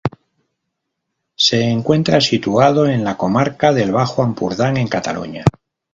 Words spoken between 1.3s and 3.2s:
Se encuentra situado en la